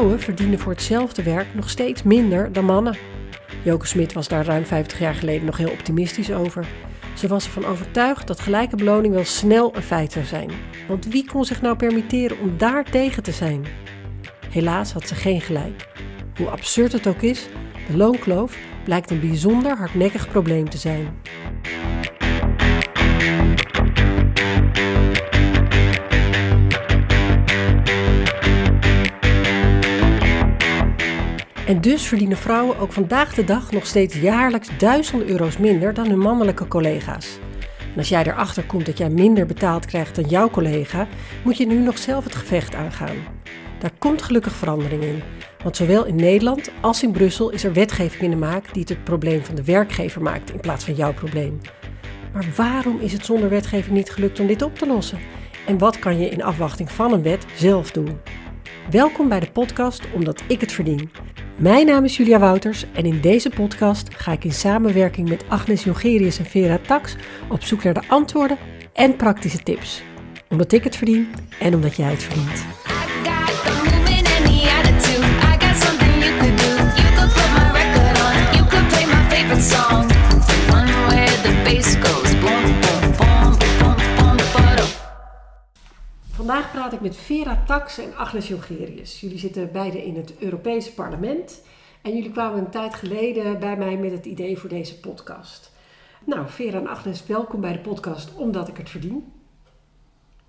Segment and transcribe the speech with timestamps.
[0.00, 2.96] vrouwen verdienen voor hetzelfde werk nog steeds minder dan mannen.
[3.64, 6.66] Joke Smit was daar ruim 50 jaar geleden nog heel optimistisch over.
[7.14, 10.50] Ze was ervan overtuigd dat gelijke beloning wel snel een feit zou zijn.
[10.88, 13.64] Want wie kon zich nou permitteren om daar tegen te zijn?
[14.50, 15.88] Helaas had ze geen gelijk.
[16.36, 17.48] Hoe absurd het ook is,
[17.90, 21.08] de loonkloof blijkt een bijzonder hardnekkig probleem te zijn.
[31.70, 36.08] En dus verdienen vrouwen ook vandaag de dag nog steeds jaarlijks duizenden euro's minder dan
[36.08, 37.38] hun mannelijke collega's.
[37.92, 41.06] En als jij erachter komt dat jij minder betaald krijgt dan jouw collega,
[41.44, 43.16] moet je nu nog zelf het gevecht aangaan.
[43.78, 45.22] Daar komt gelukkig verandering in.
[45.62, 48.88] Want zowel in Nederland als in Brussel is er wetgeving in de maak die het
[48.88, 51.60] het probleem van de werkgever maakt in plaats van jouw probleem.
[52.32, 55.18] Maar waarom is het zonder wetgeving niet gelukt om dit op te lossen?
[55.66, 58.20] En wat kan je in afwachting van een wet zelf doen?
[58.88, 61.10] Welkom bij de podcast Omdat ik het verdien.
[61.56, 65.84] Mijn naam is Julia Wouters en in deze podcast ga ik in samenwerking met Agnes
[65.84, 67.16] Jongerius en Vera Tax
[67.48, 68.58] op zoek naar de antwoorden
[68.92, 70.02] en praktische tips.
[70.48, 72.79] Omdat ik het verdien en omdat jij het verdient.
[86.60, 89.20] Vandaag praat ik met Vera Tax en Agnes Jongerius.
[89.20, 91.62] Jullie zitten beide in het Europese parlement.
[92.02, 95.72] En jullie kwamen een tijd geleden bij mij met het idee voor deze podcast.
[96.24, 99.32] Nou, Vera en Agnes, welkom bij de podcast Omdat ik het verdien.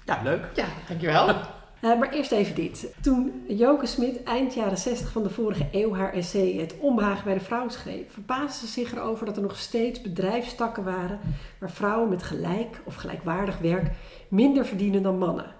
[0.05, 0.49] Ja, leuk.
[0.55, 1.29] Ja, dankjewel.
[1.29, 1.35] Uh,
[1.99, 2.93] maar eerst even dit.
[3.01, 7.33] Toen Joke Smit eind jaren 60 van de vorige eeuw haar essay Het onbehagen bij
[7.33, 11.19] de vrouw schreef, verbaasde ze zich erover dat er nog steeds bedrijfstakken waren
[11.59, 13.91] waar vrouwen met gelijk of gelijkwaardig werk
[14.27, 15.59] minder verdienen dan mannen.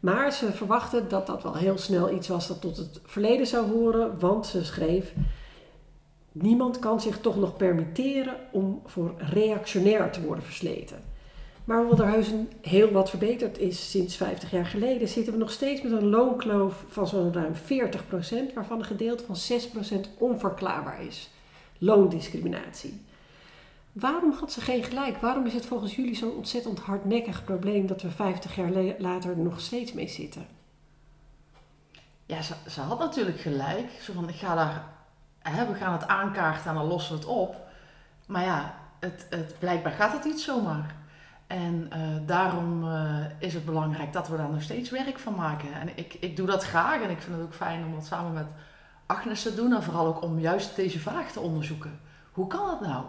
[0.00, 3.70] Maar ze verwachtte dat dat wel heel snel iets was dat tot het verleden zou
[3.70, 5.12] horen, want ze schreef:
[6.32, 11.02] Niemand kan zich toch nog permitteren om voor reactionair te worden versleten.
[11.64, 15.38] Maar hoewel er heus een heel wat verbeterd is sinds 50 jaar geleden, zitten we
[15.38, 19.36] nog steeds met een loonkloof van zo'n ruim 40%, waarvan een gedeelte van
[19.96, 21.30] 6% onverklaarbaar is.
[21.78, 23.00] Loondiscriminatie.
[23.92, 25.16] Waarom had ze geen gelijk?
[25.16, 29.60] Waarom is het volgens jullie zo'n ontzettend hardnekkig probleem dat we 50 jaar later nog
[29.60, 30.46] steeds mee zitten?
[32.26, 33.90] Ja, ze, ze had natuurlijk gelijk.
[34.00, 34.84] Zo van, ik ga daar,
[35.38, 37.56] hè, we gaan het aankaarten en dan lossen we het op.
[38.26, 40.94] Maar ja, het, het, blijkbaar gaat het niet zomaar.
[41.46, 45.72] En uh, daarom uh, is het belangrijk dat we daar nog steeds werk van maken.
[45.72, 48.32] En ik, ik doe dat graag en ik vind het ook fijn om dat samen
[48.32, 48.48] met
[49.06, 49.74] Agnes te doen.
[49.74, 52.00] En vooral ook om juist deze vraag te onderzoeken.
[52.32, 53.04] Hoe kan dat nou?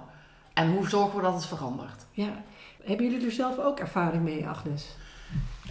[0.60, 2.06] En hoe zorgen we dat het verandert?
[2.12, 2.44] Ja.
[2.84, 4.86] Hebben jullie er zelf ook ervaring mee, Agnes?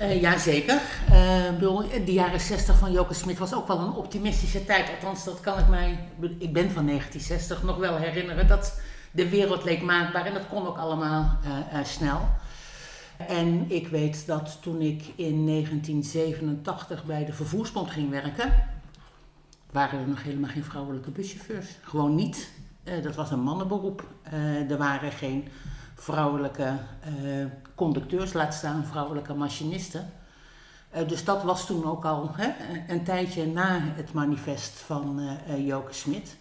[0.01, 0.81] Uh, Jazeker.
[1.07, 4.91] Uh, de jaren 60 van Joke Smit was ook wel een optimistische tijd.
[4.91, 8.49] Althans, dat kan ik mij, ik ben van 1960, nog wel herinneren.
[8.49, 12.29] Dat de wereld leek maakbaar en dat kon ook allemaal uh, snel.
[13.17, 18.53] En ik weet dat toen ik in 1987 bij de Vervoersbond ging werken,
[19.71, 21.69] waren er nog helemaal geen vrouwelijke buschauffeurs.
[21.83, 22.51] Gewoon niet.
[22.89, 24.05] Uh, dat was een mannenberoep.
[24.33, 25.49] Uh, er waren geen
[25.95, 26.73] vrouwelijke
[27.23, 30.13] uh, conducteurs, laat staan vrouwelijke machinisten.
[31.07, 32.51] dus dat was toen ook al hè,
[32.89, 35.21] een tijdje na het manifest van
[35.57, 36.37] Joke Smit.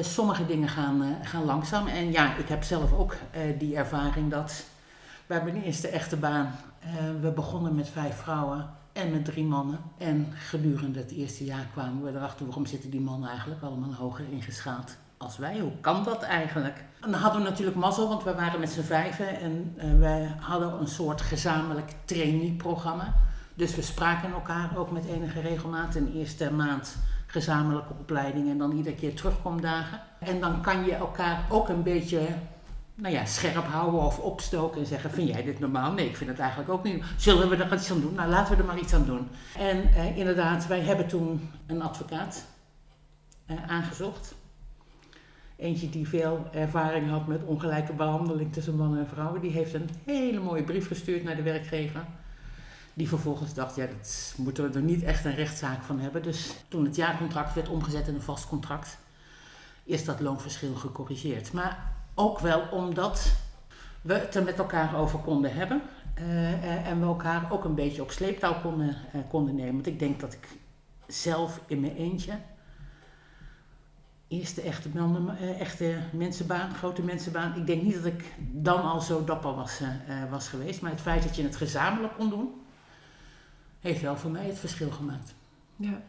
[0.00, 1.86] sommige dingen gaan, gaan langzaam.
[1.86, 3.16] En ja, ik heb zelf ook
[3.58, 4.64] die ervaring dat
[5.26, 6.54] bij mijn eerste echte baan,
[7.20, 9.78] we begonnen met vijf vrouwen en met drie mannen.
[9.98, 14.24] En gedurende het eerste jaar kwamen we erachter waarom zitten die mannen eigenlijk allemaal hoger
[14.30, 15.58] ingeschaald als wij.
[15.58, 16.84] Hoe kan dat eigenlijk?
[17.00, 20.34] En dan hadden we natuurlijk mazzel, want we waren met z'n vijven en uh, wij
[20.40, 23.14] hadden een soort gezamenlijk trainee-programma.
[23.54, 25.94] Dus we spraken elkaar ook met enige regelmaat.
[25.94, 26.96] Een eerste maand
[27.26, 30.00] gezamenlijke opleiding en dan iedere keer terugkomdagen.
[30.18, 32.28] En dan kan je elkaar ook een beetje
[32.94, 35.92] nou ja, scherp houden of opstoken en zeggen: Vind jij dit normaal?
[35.92, 37.04] Nee, ik vind het eigenlijk ook niet.
[37.16, 38.14] Zullen we er iets aan doen?
[38.14, 39.28] Nou, laten we er maar iets aan doen.
[39.58, 42.44] En uh, inderdaad, wij hebben toen een advocaat
[43.46, 44.34] uh, aangezocht.
[45.56, 49.40] Eentje die veel ervaring had met ongelijke behandeling tussen mannen en vrouwen.
[49.40, 52.04] Die heeft een hele mooie brief gestuurd naar de werkgever.
[52.94, 56.22] Die vervolgens dacht, ja, dat moeten we er niet echt een rechtszaak van hebben.
[56.22, 58.98] Dus toen het jaarcontract werd omgezet in een vast contract,
[59.84, 61.52] is dat loonverschil gecorrigeerd.
[61.52, 63.32] Maar ook wel omdat
[64.02, 65.82] we het er met elkaar over konden hebben.
[66.18, 69.74] Uh, en we elkaar ook een beetje op sleeptouw konden, uh, konden nemen.
[69.74, 70.48] Want ik denk dat ik
[71.06, 72.32] zelf in mijn eentje
[74.28, 77.56] eerste echte, uh, echte mensenbaan, grote mensenbaan.
[77.56, 80.80] Ik denk niet dat ik dan al zo dapper was, uh, was geweest.
[80.80, 82.60] Maar het feit dat je het gezamenlijk kon doen,
[83.80, 85.34] heeft wel voor mij het verschil gemaakt.
[85.76, 86.02] Ja.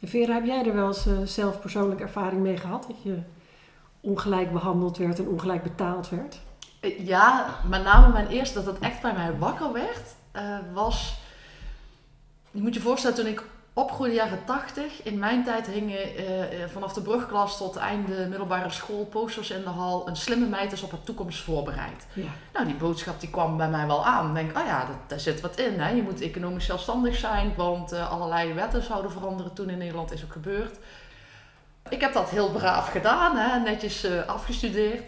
[0.00, 2.86] En Vera, heb jij er wel eens eh, zelf persoonlijk ervaring mee gehad?
[2.86, 3.18] Dat je
[4.00, 6.40] ongelijk behandeld werd en ongelijk betaald werd?
[6.80, 11.18] Eh, Ja, met name mijn eerste dat het echt bij mij wakker werd, eh, was...
[12.50, 13.44] Je moet je voorstellen, toen ik
[13.80, 16.24] opgroeide jaren 80, in mijn tijd hingen eh,
[16.72, 20.08] vanaf de brugklas tot einde middelbare school posters in de hal.
[20.08, 22.06] Een slimme meid is op haar toekomst voorbereid.
[22.12, 22.30] Ja.
[22.52, 24.28] Nou, die boodschap die kwam bij mij wel aan.
[24.28, 25.80] Ik denk, oh ja, dat, daar zit wat in.
[25.80, 25.90] Hè?
[25.90, 30.24] Je moet economisch zelfstandig zijn, want eh, allerlei wetten zouden veranderen toen in Nederland is
[30.24, 30.78] ook gebeurd.
[31.88, 33.58] Ik heb dat heel braaf gedaan, hè?
[33.58, 35.02] netjes afgestudeerd.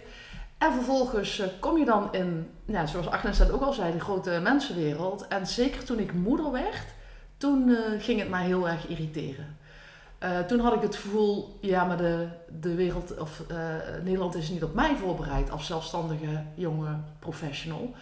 [0.59, 4.41] En vervolgens kom je dan in, ja, zoals Agnes net ook al zei, de grote
[4.43, 5.29] mensenwereld.
[5.29, 6.87] En zeker toen ik moeder werd,
[7.43, 9.57] toen eh, ging het mij heel erg irriteren.
[10.19, 12.29] Eh, toen had ik het gevoel, ja, maar de,
[12.61, 13.57] de wereld, of eh,
[14.03, 17.95] Nederland is niet op mij voorbereid als zelfstandige jonge professional.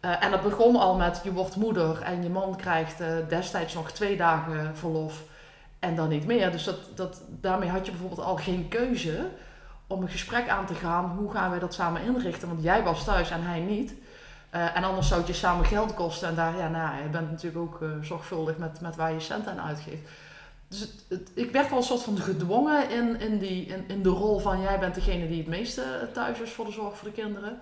[0.00, 2.98] En dat begon al met, je wordt moeder en je man krijgt
[3.28, 5.24] destijds nog twee dagen verlof
[5.78, 6.50] en dan niet meer.
[6.50, 9.28] Dus dat, dat, daarmee had je bijvoorbeeld al geen keuze
[9.86, 11.16] om een gesprek aan te gaan.
[11.18, 12.48] Hoe gaan wij dat samen inrichten?
[12.48, 13.94] Want jij was thuis en hij niet.
[14.54, 16.28] Eh, en anders zou het je samen geld kosten.
[16.28, 19.46] En daar, ja, nou, je bent natuurlijk ook eh, zorgvuldig met, met waar je cent
[19.46, 20.08] aan uitgeeft.
[20.68, 20.88] Dus
[21.34, 24.60] ik werd wel een soort van gedwongen in, in, die, in, in de rol van
[24.60, 27.58] jij bent degene die het meeste thuis is voor de zorg voor de kinderen.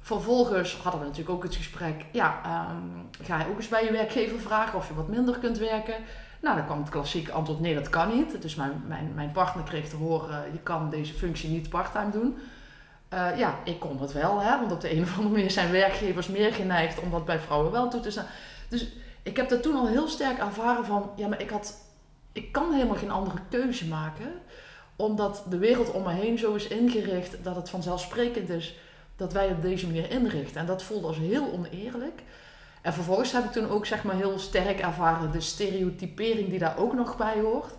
[0.00, 3.92] Vervolgens hadden we natuurlijk ook het gesprek, ja, ehm, ga je ook eens bij je
[3.92, 5.94] werkgever vragen of je wat minder kunt werken?
[6.40, 8.42] Nou, dan kwam het klassieke antwoord, nee, dat kan niet.
[8.42, 12.38] Dus mijn, mijn, mijn partner kreeg te horen, je kan deze functie niet parttime doen.
[13.08, 15.70] Eh, ja, ik kon het wel, hè, want op de een of andere manier zijn
[15.70, 18.26] werkgevers meer geneigd om dat bij vrouwen wel toe te staan.
[18.68, 18.86] Dus
[19.22, 21.74] ik heb dat toen al heel sterk ervaren van, ja, maar ik, had,
[22.32, 24.32] ik kan helemaal geen andere keuze maken,
[24.96, 28.78] omdat de wereld om me heen zo is ingericht dat het vanzelfsprekend is
[29.16, 30.60] dat wij het op deze manier inrichten.
[30.60, 32.22] En dat voelde als heel oneerlijk.
[32.82, 36.78] En vervolgens heb ik toen ook zeg maar heel sterk ervaren de stereotypering die daar
[36.78, 37.72] ook nog bij hoort.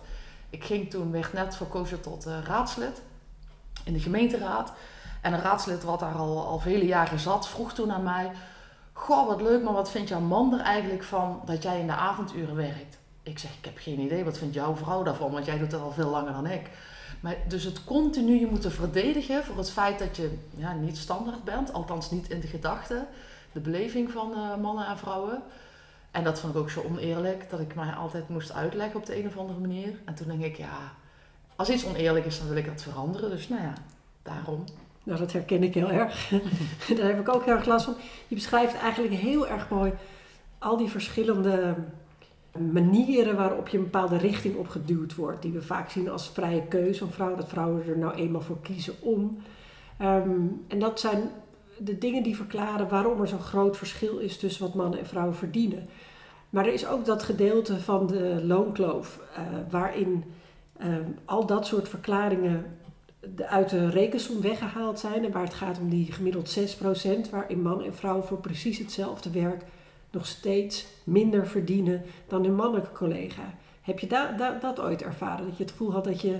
[0.50, 3.02] Ik ging toen, werd net verkozen tot eh, raadslid
[3.84, 4.72] in de gemeenteraad.
[5.20, 8.30] En een raadslid wat daar al, al vele jaren zat, vroeg toen aan mij...
[8.92, 11.92] Goh, wat leuk, maar wat vindt jouw man er eigenlijk van dat jij in de
[11.92, 12.98] avonduren werkt?
[13.22, 15.32] Ik zeg, ik heb geen idee, wat vindt jouw vrouw daarvan?
[15.32, 16.70] Want jij doet dat al veel langer dan ik.
[17.20, 21.44] Maar dus het continu je moeten verdedigen voor het feit dat je ja, niet standaard
[21.44, 21.72] bent.
[21.72, 23.06] Althans niet in de gedachten,
[23.52, 25.42] de beleving van eh, mannen en vrouwen.
[26.10, 29.18] En dat vond ik ook zo oneerlijk, dat ik mij altijd moest uitleggen op de
[29.18, 30.00] een of andere manier.
[30.04, 30.92] En toen denk ik, ja,
[31.56, 33.30] als iets oneerlijk is, dan wil ik dat veranderen.
[33.30, 33.72] Dus nou ja,
[34.22, 34.64] daarom.
[35.08, 36.28] Nou, dat herken ik heel erg.
[36.96, 37.94] Daar heb ik ook heel erg last van.
[38.28, 39.92] Je beschrijft eigenlijk heel erg mooi
[40.58, 41.74] al die verschillende
[42.72, 45.42] manieren waarop je een bepaalde richting op geduwd wordt.
[45.42, 47.38] Die we vaak zien als vrije keuze van vrouwen.
[47.38, 49.38] Dat vrouwen er nou eenmaal voor kiezen om.
[49.98, 51.30] Ehm, en dat zijn
[51.78, 55.36] de dingen die verklaren waarom er zo'n groot verschil is tussen wat mannen en vrouwen
[55.36, 55.86] verdienen.
[56.50, 60.24] Maar er is ook dat gedeelte van de loonkloof eh, waarin
[60.78, 62.64] ehm, al dat soort verklaringen
[63.48, 65.24] uit de rekensom weggehaald zijn.
[65.24, 69.30] En waar het gaat om die gemiddeld 6%, waarin man en vrouw voor precies hetzelfde
[69.30, 69.62] werk
[70.10, 73.54] nog steeds minder verdienen dan hun mannelijke collega.
[73.82, 75.46] Heb je da- da- dat ooit ervaren?
[75.46, 76.38] Dat je het gevoel had dat je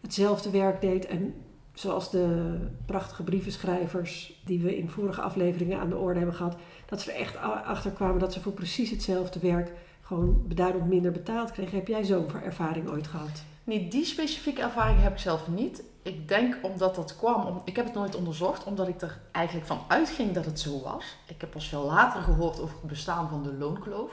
[0.00, 1.34] hetzelfde werk deed en
[1.74, 7.00] zoals de prachtige brievenschrijvers die we in vorige afleveringen aan de orde hebben gehad, dat
[7.00, 11.52] ze er echt achter kwamen dat ze voor precies hetzelfde werk gewoon beduidend minder betaald
[11.52, 11.78] kregen.
[11.78, 13.44] Heb jij zo'n ervaring ooit gehad?
[13.66, 15.82] Niet die specifieke ervaring heb ik zelf niet.
[16.02, 19.80] Ik denk omdat dat kwam, ik heb het nooit onderzocht, omdat ik er eigenlijk van
[19.88, 21.16] uitging dat het zo was.
[21.26, 24.12] Ik heb pas veel later gehoord over het bestaan van de loonkloof.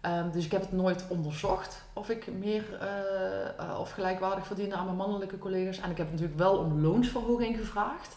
[0.00, 4.74] Ehm, dus ik heb het nooit onderzocht of ik meer eh, eh, of gelijkwaardig verdiende
[4.74, 5.78] aan mijn mannelijke collega's.
[5.78, 8.16] En ik heb natuurlijk wel om loonsverhoging gevraagd.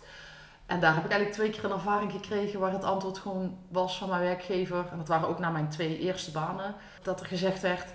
[0.66, 3.98] En daar heb ik eigenlijk twee keer een ervaring gekregen waar het antwoord gewoon was
[3.98, 4.86] van mijn werkgever.
[4.92, 6.76] En dat waren ook na mijn twee eerste banen.
[7.02, 7.94] Dat er gezegd werd,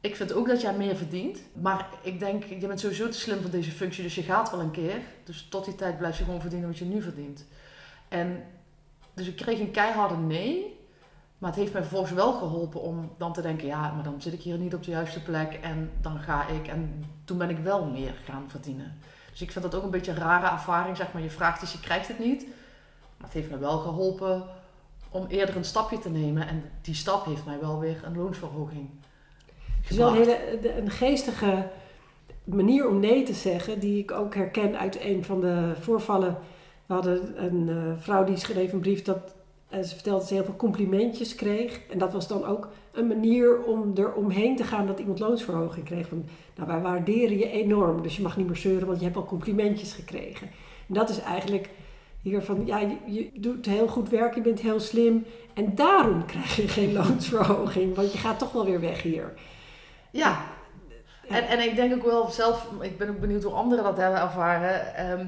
[0.00, 1.40] ik vind ook dat jij meer verdient.
[1.52, 4.60] Maar ik denk, je bent sowieso te slim voor deze functie, dus je gaat wel
[4.60, 5.00] een keer.
[5.24, 7.46] Dus tot die tijd blijf je gewoon verdienen wat je nu verdient.
[8.08, 8.44] En
[9.14, 10.76] dus ik kreeg een keiharde nee.
[11.38, 14.32] Maar het heeft mij vervolgens wel geholpen om dan te denken, ja, maar dan zit
[14.32, 16.68] ik hier niet op de juiste plek en dan ga ik.
[16.68, 18.98] En toen ben ik wel meer gaan verdienen.
[19.30, 21.22] Dus ik vind dat ook een beetje een rare ervaring, zeg maar.
[21.22, 22.46] Je vraagt iets, je krijgt het niet.
[23.16, 24.44] Maar het heeft me wel geholpen
[25.10, 26.48] om eerder een stapje te nemen.
[26.48, 28.90] En die stap heeft mij wel weer een loonsverhoging
[29.88, 31.68] Het is wel een, hele, een geestige
[32.44, 36.38] manier om nee te zeggen, die ik ook herken uit een van de voorvallen.
[36.86, 39.34] We hadden een eh, vrouw die schreef een brief dat
[39.70, 41.80] ze vertelde dat ze heel veel complimentjes kreeg.
[41.90, 45.84] En dat was dan ook een manier om er omheen te gaan dat iemand loonsverhoging
[45.84, 46.08] kreeg.
[46.08, 46.24] Van,
[46.56, 49.24] nou, wij waarderen je enorm, dus je mag niet meer zeuren, want je hebt al
[49.24, 50.48] complimentjes gekregen.
[50.88, 51.70] En dat is eigenlijk
[52.22, 55.24] hier van, ja, je, je doet heel goed werk, je bent heel slim.
[55.54, 59.34] En daarom krijg je geen loonsverhoging, want je gaat toch wel weer weg hier.
[60.10, 60.38] Ja,
[61.28, 64.20] En, en ik denk ook wel zelf, ik ben ook benieuwd hoe anderen dat hebben
[64.20, 64.94] ervaren.
[64.94, 65.26] Ehm,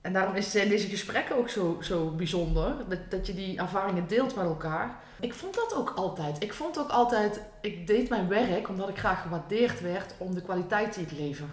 [0.00, 2.74] en daarom is, zijn deze gesprekken ook zo, zo bijzonder.
[2.88, 4.96] Dat, dat je die ervaringen deelt met elkaar.
[5.20, 6.42] Ik vond dat ook altijd.
[6.42, 10.42] Ik vond ook altijd, ik deed mijn werk omdat ik graag gewaardeerd werd om de
[10.42, 11.46] kwaliteit die ik lever.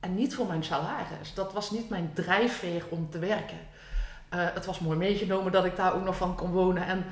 [0.00, 1.34] En niet voor mijn salaris.
[1.34, 3.58] Dat was niet mijn drijfveer om te werken.
[4.28, 6.86] Eh, het was mooi meegenomen dat ik daar ook nog van kon wonen.
[6.86, 7.04] En,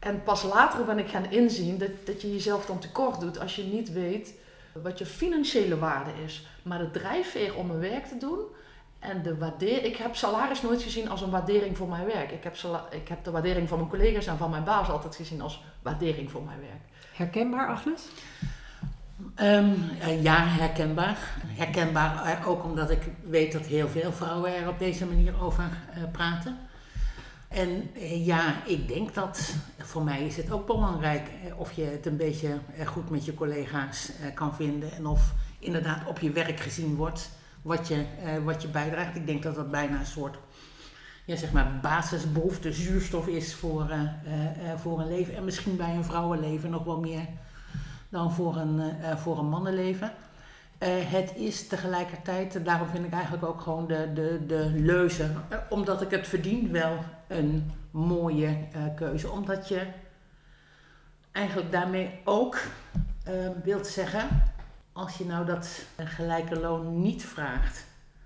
[0.00, 3.56] en pas later ben ik gaan inzien dat, dat je jezelf dan tekort doet als
[3.56, 4.34] je niet weet
[4.72, 6.46] wat je financiële waarde is.
[6.62, 8.40] Maar de drijfveer om mijn werk te doen
[8.98, 9.82] en de waardering.
[9.82, 12.30] Ik heb salaris nooit gezien als een waardering voor mijn werk.
[12.30, 12.56] Ik heb,
[12.90, 16.30] ik heb de waardering van mijn collega's en van mijn baas altijd gezien als waardering
[16.30, 16.82] voor mijn werk.
[17.12, 18.02] Herkenbaar, Agnes?
[19.36, 19.90] Um,
[20.20, 21.18] ja, herkenbaar.
[21.46, 25.64] Herkenbaar eh, ook omdat ik weet dat heel veel vrouwen er op deze manier over
[25.64, 26.58] uh, praten.
[27.50, 27.90] En
[28.24, 32.58] ja, ik denk dat voor mij is het ook belangrijk of je het een beetje
[32.86, 37.30] goed met je collega's kan vinden en of inderdaad op je werk gezien wordt
[37.62, 38.04] wat je,
[38.44, 39.16] wat je bijdraagt.
[39.16, 40.38] Ik denk dat dat bijna een soort
[41.24, 43.90] ja, zeg maar basisbehoefte zuurstof is voor,
[44.76, 45.36] voor een leven.
[45.36, 47.26] En misschien bij een vrouwenleven nog wel meer
[48.08, 48.82] dan voor een,
[49.18, 50.12] voor een mannenleven.
[50.88, 55.30] Het is tegelijkertijd, daarom vind ik eigenlijk ook gewoon de, de, de leuze,
[55.68, 59.30] omdat ik het verdien wel een mooie uh, keuze.
[59.30, 59.86] Omdat je
[61.32, 62.58] eigenlijk daarmee ook
[63.28, 64.28] uh, wilt zeggen,
[64.92, 67.84] als je nou dat gelijke loon niet vraagt,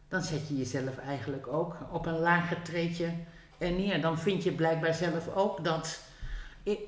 [0.08, 3.08] dan zet je jezelf eigenlijk ook op een lager treedje
[3.58, 4.00] neer.
[4.00, 6.00] Dan vind je blijkbaar zelf ook dat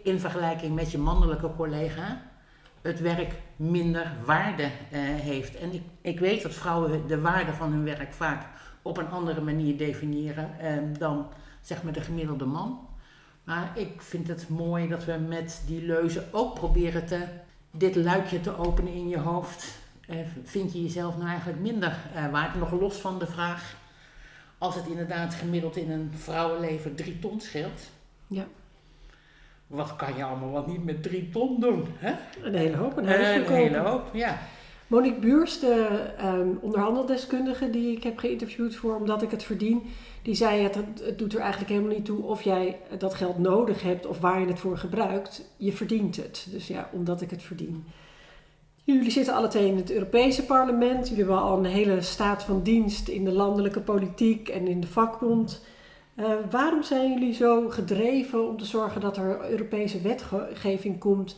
[0.02, 2.22] in vergelijking met je mannelijke collega
[2.86, 5.56] het werk minder waarde uh, heeft.
[5.56, 8.46] En ik, ik weet dat vrouwen de waarde van hun werk vaak
[8.82, 10.50] op een andere manier definiëren
[10.98, 11.26] dan
[11.60, 12.86] zeg maar de gemiddelde man.
[13.46, 17.24] Maar ik vind het mooi dat we met die leuzen ook proberen te,
[17.70, 19.78] dit luikje te openen in je hoofd.
[20.06, 22.54] Eh, vind je jezelf nou eigenlijk minder eh, waard?
[22.54, 23.76] Nog los van de vraag,
[24.58, 27.80] als het inderdaad gemiddeld in een vrouwenleven drie ton scheelt.
[28.26, 28.46] Ja.
[29.66, 31.84] Wat kan je allemaal wat niet met drie ton doen?
[31.96, 32.14] Hè?
[32.42, 34.38] Een hele hoop, een huis Een hele hoop, ja.
[34.86, 39.82] Monique Buurs, de um, onderhandeldeskundige die ik heb geïnterviewd voor Omdat ik het verdien,
[40.22, 43.82] die zei het, het doet er eigenlijk helemaal niet toe of jij dat geld nodig
[43.82, 45.50] hebt of waar je het voor gebruikt.
[45.56, 46.46] Je verdient het.
[46.50, 47.84] Dus ja, omdat ik het verdien.
[48.84, 51.08] Jullie zitten alle twee in het Europese parlement.
[51.08, 54.86] Jullie hebben al een hele staat van dienst in de landelijke politiek en in de
[54.86, 55.64] vakbond.
[56.16, 61.36] Uh, waarom zijn jullie zo gedreven om te zorgen dat er Europese wetgeving komt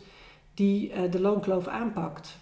[0.54, 2.36] die uh, de loonkloof aanpakt?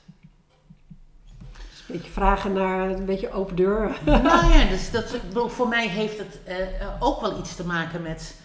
[1.50, 4.00] Een beetje vragen naar een beetje open deur.
[4.04, 6.56] Nou ja, dus dat, voor mij heeft het uh,
[6.98, 8.40] ook wel iets te maken met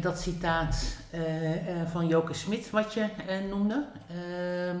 [0.00, 0.96] dat citaat
[1.90, 3.08] van Joke Smit, wat je
[3.48, 3.86] noemde.
[4.08, 4.76] Ehm,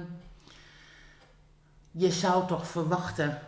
[1.90, 3.38] je zou toch verwachten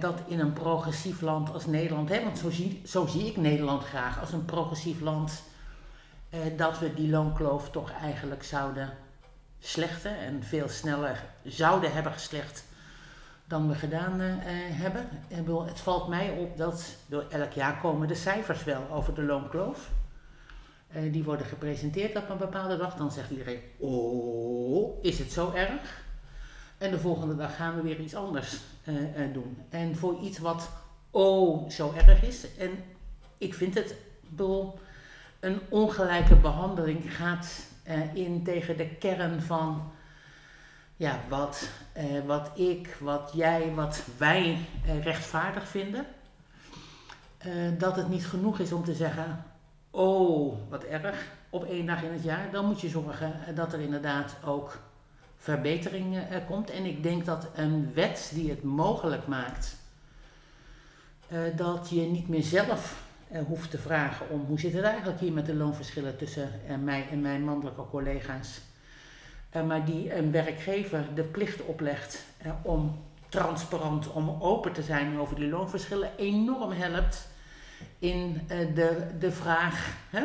[0.00, 3.84] dat in een progressief land als Nederland, hè, want zo zie, zo zie ik Nederland
[3.84, 5.42] graag als een progressief land,
[6.56, 8.92] dat we die loonkloof toch eigenlijk zouden
[9.58, 12.64] slechten en veel sneller zouden hebben geslecht
[13.46, 15.08] dan we gedaan uh, hebben.
[15.66, 19.90] Het valt mij op dat door elk jaar komen de cijfers wel over de loonkloof.
[21.10, 22.94] Die worden gepresenteerd op een bepaalde dag.
[22.94, 26.02] Dan zegt iedereen, oh, is het zo erg?
[26.78, 29.58] En de volgende dag gaan we weer iets anders uh, doen.
[29.68, 30.70] En voor iets wat,
[31.10, 32.56] oh, zo erg is.
[32.56, 32.70] En
[33.38, 33.94] ik vind het,
[34.28, 34.78] bedoel,
[35.40, 37.66] een ongelijke behandeling gaat
[38.14, 39.92] in tegen de kern van
[40.96, 46.06] ja, wat, eh, wat ik, wat jij, wat wij eh, rechtvaardig vinden.
[47.78, 49.44] Dat het niet genoeg is om te zeggen,
[49.90, 52.50] oh, wat erg, op één dag in het jaar.
[52.50, 54.78] Dan moet je zorgen dat er inderdaad ook
[55.44, 56.70] verbetering komt.
[56.70, 59.76] En ik denk dat een wet die het mogelijk maakt,
[61.56, 63.02] dat je niet meer zelf
[63.46, 66.50] hoeft te vragen om hoe zit het eigenlijk hier met de loonverschillen tussen
[66.84, 68.60] mij en mijn mannelijke collega's
[69.54, 75.18] eh, maar die een werkgever de plicht oplegt eh, om transparant, om open te zijn
[75.18, 77.28] over die loonverschillen, enorm helpt
[77.98, 80.22] in eh, de, de vraag: hè,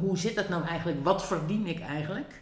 [0.00, 1.04] hoe zit het nou eigenlijk?
[1.04, 2.39] Wat verdien ik eigenlijk?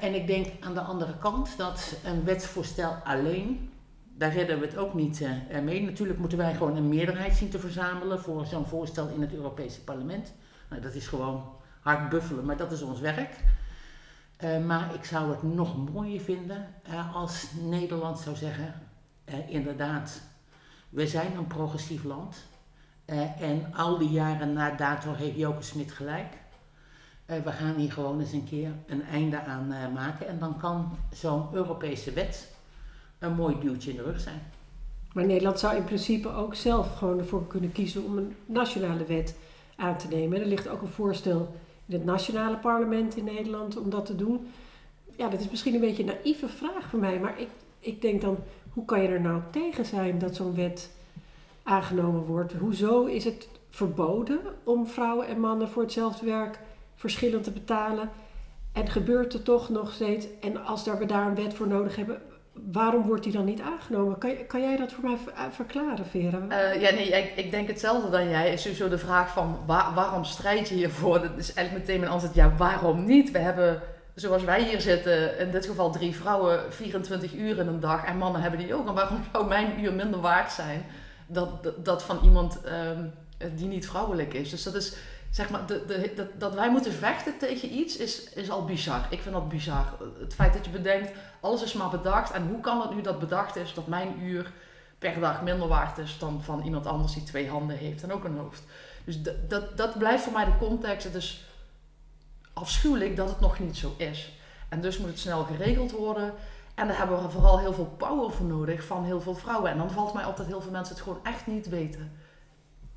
[0.00, 3.70] En ik denk aan de andere kant dat een wetsvoorstel alleen,
[4.16, 5.82] daar redden we het ook niet uh, mee.
[5.82, 9.80] Natuurlijk moeten wij gewoon een meerderheid zien te verzamelen voor zo'n voorstel in het Europese
[9.80, 10.32] parlement.
[10.70, 13.36] Nou, dat is gewoon hard buffelen, maar dat is ons werk.
[14.44, 16.74] Uh, maar ik zou het nog mooier vinden
[17.12, 18.74] als Nederland zou zeggen:
[19.48, 20.20] inderdaad,
[20.88, 22.36] we zijn een progressief land.
[23.38, 26.42] en al die jaren na dato heeft Joke Smit gelijk.
[27.26, 30.28] We gaan hier gewoon eens een keer een einde aan maken.
[30.28, 32.52] En dan kan zo'n Europese wet
[33.18, 34.42] een mooi duwtje in de rug zijn.
[35.12, 39.36] Maar Nederland zou in principe ook zelf gewoon ervoor kunnen kiezen om een nationale wet
[39.76, 40.40] aan te nemen.
[40.40, 44.46] Er ligt ook een voorstel in het nationale parlement in Nederland om dat te doen.
[45.16, 48.20] Ja, dat is misschien een beetje een naïeve vraag voor mij, maar ik, ik denk
[48.20, 48.38] dan,
[48.72, 50.90] hoe kan je er nou tegen zijn dat zo'n wet
[51.62, 52.52] aangenomen wordt?
[52.52, 56.58] Hoezo is het verboden om vrouwen en mannen voor hetzelfde werk
[56.94, 58.10] verschillend te betalen?
[58.72, 62.22] En gebeurt er toch nog steeds, en als we daar een wet voor nodig hebben,
[62.72, 64.18] waarom wordt die dan niet aangenomen?
[64.18, 65.18] Kan, kan jij dat voor mij
[65.50, 66.38] verklaren, Vera?
[66.38, 68.52] Uh, ja, nee, ik, ik, denk hetzelfde dan jij.
[68.52, 71.20] Is sowieso de vraag van waarom strijd je hiervoor?
[71.20, 73.30] Dat is eigenlijk meteen mijn antwoord, ja, waarom niet?
[73.30, 73.80] We hebben,
[74.14, 78.04] zoals wij hier zitten, in dit geval drie vrouwen, 24 uur in een dag.
[78.04, 78.88] En mannen hebben die ook.
[78.88, 80.86] En waarom zou mijn uur minder waard zijn
[81.26, 82.60] dat, dat van iemand
[82.92, 83.12] um,
[83.56, 84.50] die niet vrouwelijk is?
[84.50, 84.96] Dus dat is
[85.34, 89.06] zeg maar, de, de, dat, dat wij moeten vechten tegen iets is, is al bizar.
[89.10, 89.84] Ik vind dat bizar.
[90.18, 91.10] Het feit dat je bedenkt,
[91.40, 92.30] alles is maar bedacht.
[92.30, 94.52] En hoe kan het nu dat bedacht is dat mijn uur
[94.98, 98.24] per dag minder waard is dan van iemand anders die twee handen heeft en ook
[98.24, 98.62] een hoofd.
[99.04, 101.04] Dus dat, dat, dat blijft voor mij de context.
[101.04, 101.44] Het is
[102.52, 104.32] afschuwelijk dat het nog niet zo is.
[104.68, 106.34] En dus moet het snel geregeld worden.
[106.74, 109.70] En daar hebben we vooral heel veel power voor nodig van heel veel vrouwen.
[109.70, 112.12] En dan valt mij op dat heel veel mensen het gewoon echt niet weten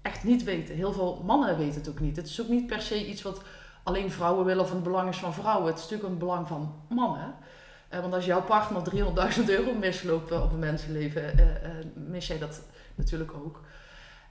[0.08, 0.76] echt niet weten.
[0.76, 2.16] Heel veel mannen weten het ook niet.
[2.16, 3.42] Het is ook niet per se iets wat
[3.84, 5.68] alleen vrouwen willen of een belang is van vrouwen.
[5.68, 7.36] Het is natuurlijk een belang van mannen.
[7.94, 8.82] Uh, want als jouw partner
[9.38, 11.46] 300.000 euro misloopt op een mensenleven, uh,
[11.94, 12.62] mis jij dat
[12.96, 13.62] natuurlijk ook.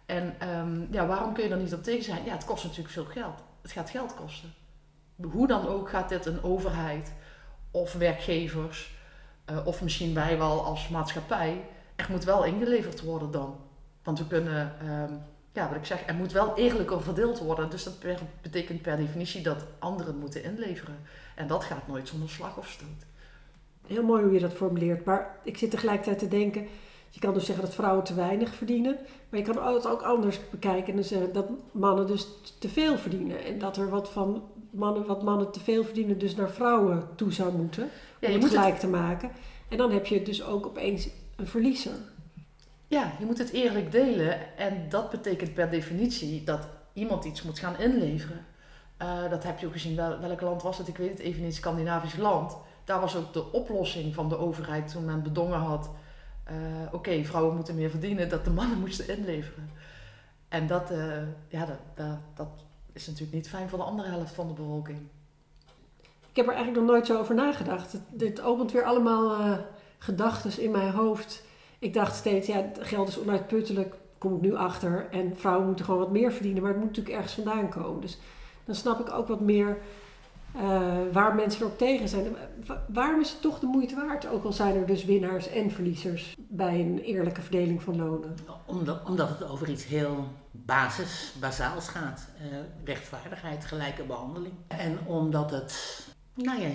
[0.06, 2.24] En um, ja, waarom kun je er niet op tegen zijn?
[2.24, 3.42] Ja, het kost natuurlijk veel geld.
[3.62, 4.54] Het gaat geld kosten.
[5.22, 7.12] Hoe dan ook gaat dit een overheid
[7.70, 8.94] of werkgevers,
[9.64, 11.64] of misschien wij wel als maatschappij,
[11.96, 13.56] er moet wel ingeleverd worden dan.
[14.02, 15.22] Want we kunnen um,
[15.56, 17.70] ja, wat ik zeg, er moet wel eerlijker verdeeld worden.
[17.70, 17.94] Dus dat
[18.42, 20.98] betekent per definitie dat anderen moeten inleveren.
[21.34, 23.06] En dat gaat nooit zonder slag of stoot.
[23.86, 25.04] Heel mooi hoe je dat formuleert.
[25.04, 26.66] Maar ik zit tegelijkertijd te denken,
[27.10, 28.96] je kan dus zeggen dat vrouwen te weinig verdienen.
[29.28, 32.98] Maar je kan het ook anders bekijken en dan zeggen dat mannen dus te veel
[32.98, 33.44] verdienen.
[33.44, 37.32] En dat er wat van mannen, wat mannen te veel verdienen, dus naar vrouwen toe
[37.32, 37.90] zou moeten.
[38.20, 39.30] Om het gelijk te maken.
[39.68, 41.94] En dan heb je dus ook opeens een verliezer.
[42.88, 44.56] Ja, je moet het eerlijk delen.
[44.56, 48.46] En dat betekent per definitie dat iemand iets moet gaan inleveren.
[49.02, 49.96] Uh, dat heb je ook gezien.
[49.96, 50.88] Wel, welk land was het?
[50.88, 51.54] Ik weet het even niet.
[51.54, 52.56] Scandinavisch land.
[52.84, 55.90] Daar was ook de oplossing van de overheid toen men bedongen had.
[56.50, 58.28] Uh, Oké, vrouwen moeten meer verdienen.
[58.28, 59.70] Dat de mannen moesten inleveren.
[60.48, 61.16] En dat, uh,
[61.48, 62.48] ja, dat, dat, dat,
[62.92, 64.98] is natuurlijk niet fijn voor de andere helft van de bevolking.
[66.30, 67.96] Ik heb er eigenlijk nog nooit zo over nagedacht.
[68.10, 69.58] dit opent weer allemaal
[69.98, 71.42] gedachten in mijn hoofd
[71.86, 75.08] ik dacht steeds, ja, geld is onuitputtelijk, kom ik nu achter.
[75.10, 78.00] En vrouwen moeten gewoon wat meer verdienen, maar het moet natuurlijk ergens vandaan komen.
[78.00, 78.18] Dus
[78.64, 79.78] dan snap ik ook wat meer
[80.56, 82.36] uh, waar mensen er ook tegen zijn.
[82.86, 86.34] Waarom is het toch de moeite waard, ook al zijn er dus winnaars en verliezers
[86.36, 88.34] bij een eerlijke verdeling van lonen?
[88.64, 92.28] Omdat, omdat het over iets heel basis, bazaals gaat.
[92.40, 94.54] Uh, rechtvaardigheid, gelijke behandeling.
[94.66, 96.68] En omdat het nou ja,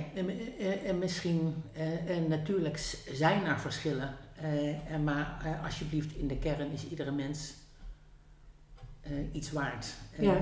[0.86, 1.64] en, misschien
[2.08, 2.78] en natuurlijk
[3.12, 7.54] zijn er verschillen uh, maar uh, alsjeblieft, in de kern is iedere mens
[9.12, 9.86] uh, iets waard.
[10.20, 10.36] Ja.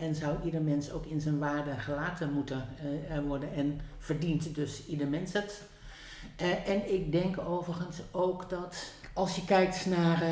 [0.00, 2.68] en zou ieder mens ook in zijn waarde gelaten moeten
[3.26, 3.52] worden.
[3.52, 5.62] En verdient dus ieder mens het.
[6.66, 10.22] en ik denk overigens ook dat als je kijkt naar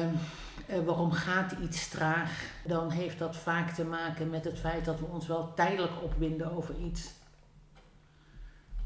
[0.84, 5.06] waarom gaat iets traag, dan heeft dat vaak te maken met het feit dat we
[5.06, 7.10] ons wel tijdelijk opwinden over iets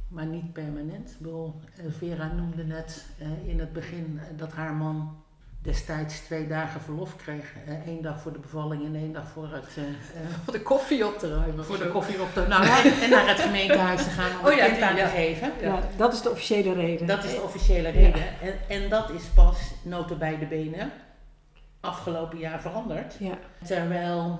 [0.08, 1.10] maar niet permanent.
[1.10, 5.24] Ik bedoel, eh, Vera noemde net uh, in het begin eh, dat haar man
[5.62, 7.52] destijds twee dagen verlof kreeg.
[7.86, 9.78] Eén dag voor de bevalling en één dag voor het...
[10.44, 11.64] voor de koffie op te ruimen.
[11.64, 12.64] Voor de koffie op te nou,
[13.02, 15.52] En naar het gemeentehuis te gaan om oh, het kind aan te geven.
[15.60, 17.06] Ja, dat is de officiële reden.
[17.06, 18.22] Dat is de officiële reden.
[18.40, 20.92] En, en dat is pas noten bij de benen
[21.80, 23.16] afgelopen jaar veranderd.
[23.18, 23.38] Ja.
[23.64, 24.38] Terwijl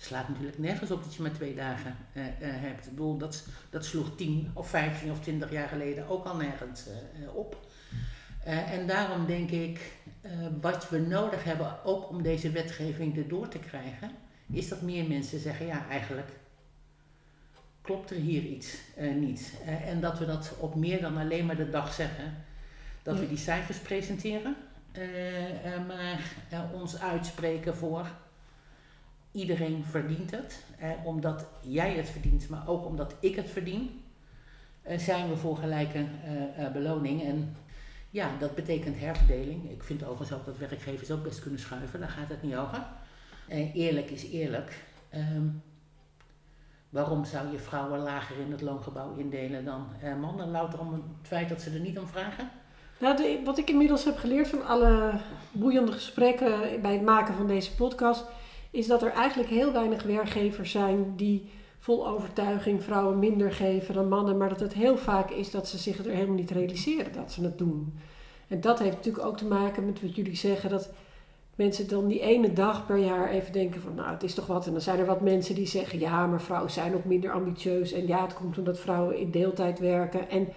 [0.00, 2.86] het slaat natuurlijk nergens op dat je maar twee dagen uh, uh, hebt.
[2.86, 6.86] Ik bedoel, dat, dat sloeg 10 of 15 of 20 jaar geleden ook al nergens
[6.86, 7.56] uh, op.
[8.44, 9.92] en daarom denk ik,
[10.60, 14.10] wat we nodig hebben, ook om deze wetgeving erdoor te krijgen,
[14.52, 16.28] is dat meer mensen zeggen, ja eigenlijk
[17.80, 18.76] klopt er hier iets
[19.14, 19.52] niet.
[19.86, 22.34] en dat we dat op meer dan alleen maar de dag zeggen.
[23.02, 24.56] Dat we die cijfers presenteren,
[25.86, 26.20] maar
[26.72, 28.06] ons uitspreken voor
[29.32, 30.64] iedereen verdient het.
[30.78, 34.00] Eh, omdat jij het verdient, maar ook omdat ik het verdien,
[34.82, 37.22] eh, zijn we voor gelijke eh, eh, beloning.
[37.22, 37.56] En
[38.10, 39.70] ja, dat betekent herverdeling.
[39.70, 42.86] Ik vind overigens ook dat werkgevers ook best kunnen schuiven, daar gaat het niet over.
[43.74, 44.84] Eerlijk is eerlijk.
[45.10, 45.46] Ehm,
[46.88, 49.86] waarom zou je vrouwen lager in het loongebouw indelen dan
[50.20, 50.50] mannen?
[50.50, 52.50] Louter om het feit dat ze er niet om vragen?
[52.98, 55.20] Nou, wat ik inmiddels heb geleerd van alle
[55.52, 58.24] boeiende gesprekken bij het maken van deze podcast,
[58.70, 64.08] is dat er eigenlijk heel weinig werkgevers zijn die vol overtuiging vrouwen minder geven dan
[64.08, 67.32] mannen, maar dat het heel vaak is dat ze zich er helemaal niet realiseren dat
[67.32, 67.98] ze het doen.
[68.48, 70.90] En dat heeft natuurlijk ook te maken met wat jullie zeggen, dat
[71.54, 74.66] mensen dan die ene dag per jaar even denken van, nou, het is toch wat.
[74.66, 77.92] En dan zijn er wat mensen die zeggen, ja, maar vrouwen zijn ook minder ambitieus.
[77.92, 80.30] En ja, het komt omdat vrouwen in deeltijd werken.
[80.30, 80.48] En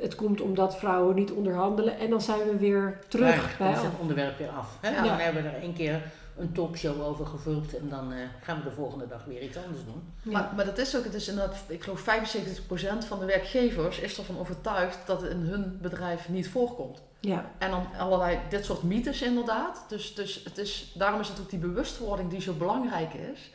[0.00, 1.98] het komt omdat vrouwen niet onderhandelen.
[1.98, 4.78] En dan zijn we weer terug Maar bij dan is het onderwerp weer af.
[4.80, 4.90] Hè?
[4.90, 5.02] Ja.
[5.04, 6.02] Dan hebben we er één keer
[6.36, 9.84] een talkshow over gevuld en dan eh, gaan we de volgende dag weer iets anders
[9.84, 10.12] doen.
[10.22, 10.30] Ja.
[10.32, 14.18] Maar, maar dat is ook, het is inderdaad, ik geloof 75% van de werkgevers is
[14.18, 17.02] ervan overtuigd dat het in hun bedrijf niet voorkomt.
[17.20, 17.50] ja.
[17.58, 19.84] En dan allerlei, dit soort mythes inderdaad.
[19.88, 23.50] Dus, dus het is, daarom is het ook die bewustwording die zo belangrijk is,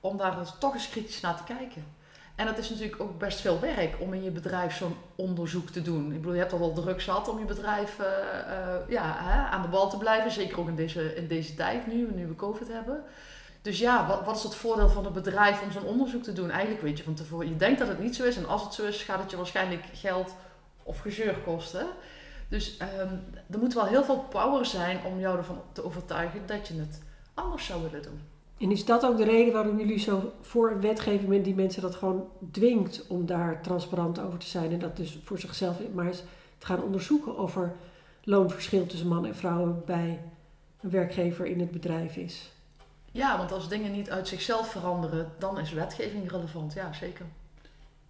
[0.00, 1.84] om daar toch eens kritisch naar te kijken.
[2.34, 5.82] En het is natuurlijk ook best veel werk om in je bedrijf zo'n onderzoek te
[5.82, 6.12] doen.
[6.12, 9.50] Ik bedoel, je hebt al wel druk zat om je bedrijf eh, eh, ja, hè,
[9.50, 10.30] aan de bal te blijven.
[10.30, 13.04] Zeker ook in deze, in deze tijd nu, nu we COVID hebben.
[13.62, 16.50] Dus ja, wat, wat is het voordeel van een bedrijf om zo'n onderzoek te doen?
[16.50, 18.36] Eigenlijk weet je van tevoren, je denkt dat het niet zo is.
[18.36, 20.34] En als het zo is, gaat het je waarschijnlijk geld
[20.82, 21.86] of gezeur kosten.
[22.48, 23.14] Dus ehm,
[23.50, 27.02] er moet wel heel veel power zijn om jou ervan te overtuigen dat je het
[27.34, 28.20] anders zou willen doen.
[28.58, 31.82] En is dat ook de reden waarom jullie zo voor een wetgeving bent die mensen
[31.82, 36.06] dat gewoon dwingt om daar transparant over te zijn en dat dus voor zichzelf maar
[36.06, 36.22] eens
[36.58, 37.72] te gaan onderzoeken of er
[38.22, 40.20] loonverschil tussen mannen en vrouwen bij
[40.80, 42.52] een werkgever in het bedrijf is?
[43.10, 46.72] Ja, want als dingen niet uit zichzelf veranderen, dan is wetgeving relevant.
[46.72, 47.26] Ja, zeker.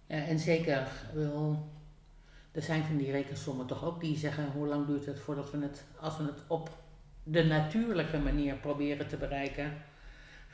[0.07, 1.65] Ja, en zeker, wel,
[2.51, 5.57] er zijn van die rekensommen toch ook die zeggen hoe lang duurt het voordat we
[5.57, 6.69] het, als we het op
[7.23, 9.73] de natuurlijke manier proberen te bereiken,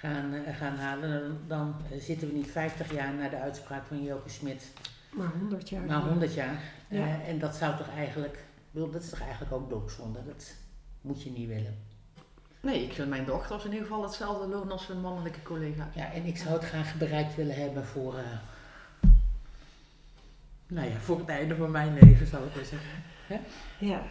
[0.02, 1.12] gaan, eh, gaan halen.
[1.12, 4.72] Dan, dan zitten we niet 50 jaar na de uitspraak van Joke Smit,
[5.12, 5.84] Maar 100 jaar.
[5.84, 6.62] maar 100 jaar.
[6.88, 7.06] Ja.
[7.06, 10.20] Eh, en dat zou toch eigenlijk, bedoel, dat is toch eigenlijk ook doodzonde.
[10.26, 10.56] Dat
[11.02, 11.78] moet je niet willen.
[12.62, 15.90] Nee, ik vind mijn dochters in ieder geval hetzelfde loon als hun mannelijke collega.
[15.96, 18.24] Ja, en ik zou het graag bereikt willen hebben voor, eh,
[20.68, 23.04] nou ja, voor het einde van mijn leven, zou ik maar zeggen.
[23.80, 24.02] Ja.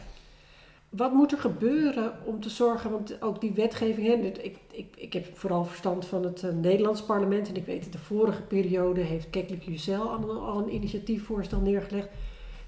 [0.90, 5.12] Wat moet er gebeuren om te zorgen, want ook die wetgeving, hè, ik, ik, ik
[5.12, 9.00] heb vooral verstand van het eh, Nederlands parlement en ik weet dat de vorige periode
[9.00, 12.08] heeft Keklik Juzel al, al een initiatiefvoorstel neergelegd.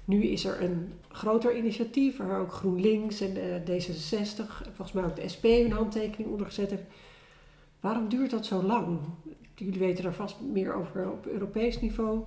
[0.05, 5.15] Nu is er een groter initiatief waar ook GroenLinks en eh, D66, volgens mij ook
[5.15, 6.83] de SP een handtekening onder gezet heeft.
[7.79, 8.99] Waarom duurt dat zo lang?
[9.55, 12.23] Jullie weten er vast meer over op Europees niveau.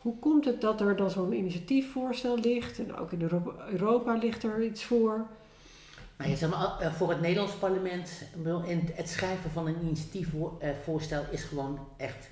[0.00, 2.78] Hoe komt het dat er dan zo'n initiatiefvoorstel ligt?
[2.78, 3.28] En ook in
[3.70, 5.26] Europa, ligt er iets voor.
[6.34, 8.10] Zeg maar, eh, voor het Nederlands parlement,
[8.66, 12.28] in het schrijven van een initiatiefvoorstel is gewoon echt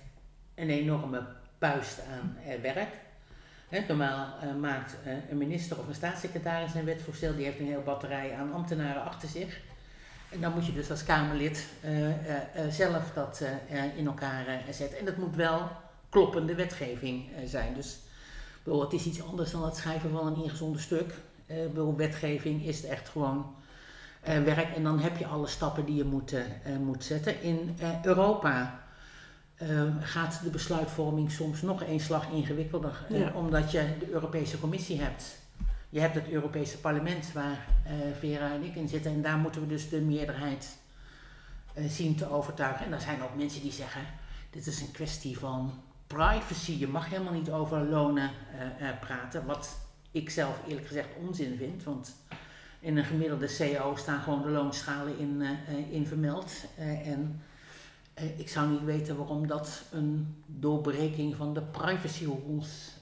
[0.54, 1.26] een enorme
[1.59, 2.88] puist aan eh, werk.
[3.88, 7.81] Normaal eh, maakt eh, een minister of een staatssecretaris een wetsvoorstel, die heeft een hele
[7.81, 9.61] batterij aan ambtenaren achter zich.
[10.31, 14.07] En dan moet je dus als Kamerlid eh, eh, eh, zelf dat eh, eh, in
[14.07, 14.98] elkaar eh, zetten.
[14.98, 15.68] En dat moet wel
[16.08, 17.74] kloppende wetgeving eh, zijn.
[17.74, 17.98] Dus
[18.62, 21.14] bedoel, het is iets anders dan het schrijven van een ingezonden stuk.
[21.46, 23.54] Eh, bedoel, wetgeving is echt gewoon
[24.20, 24.76] eh, werk.
[24.76, 26.34] En dan heb je alle stappen die je moet,
[26.80, 27.42] moet zetten.
[27.42, 28.86] In Europa
[30.00, 33.06] gaat de besluitvorming soms nog één slag ingewikkelder.
[33.08, 33.32] Ja.
[33.34, 35.36] omdat je de Europese Commissie hebt.
[35.88, 37.66] Je hebt het Europese parlement waar
[38.18, 39.12] Vera en ik in zitten.
[39.12, 40.76] En daar moeten we dus de meerderheid
[41.88, 42.86] zien te overtuigen.
[42.86, 44.02] En er zijn ook mensen die zeggen,
[44.50, 45.72] dit is een kwestie van
[46.08, 46.72] privacy.
[46.78, 49.46] Je mag helemaal niet over lonen eh, eh, praten.
[49.46, 49.78] Wat
[50.10, 51.84] ik zelf eerlijk gezegd onzin vind.
[51.84, 52.16] Want
[52.80, 56.52] in een gemiddelde CO staan gewoon de loonschalen in, eh, in vermeld.
[57.04, 57.42] En
[58.36, 62.96] ik zou niet weten waarom dat een doorbreking van de privacy rules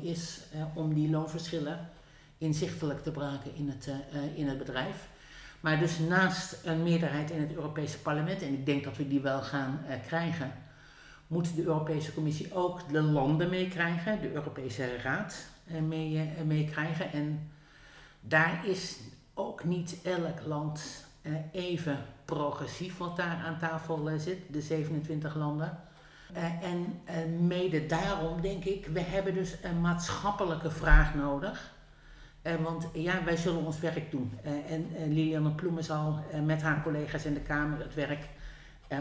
[0.00, 0.40] is
[0.74, 1.88] om die loonverschillen
[2.38, 3.90] inzichtelijk te braken in het,
[4.34, 5.08] in het bedrijf.
[5.60, 9.20] Maar dus naast een meerderheid in het Europese parlement, en ik denk dat we die
[9.20, 10.52] wel gaan krijgen,
[11.26, 17.12] moet de Europese Commissie ook de landen meekrijgen, de Europese Raad eh, mee, eh, meekrijgen.
[17.12, 17.50] En
[18.20, 18.98] daar is
[19.34, 25.78] ook niet elk land eh, even progressief wat daar aan tafel zit, de 27 landen.
[26.60, 27.00] En
[27.46, 31.74] mede daarom denk ik, we hebben dus een maatschappelijke vraag nodig.
[32.62, 34.38] Want ja, wij zullen ons werk doen.
[34.68, 38.28] En Lilianne Ploemen zal met haar collega's in de Kamer het werk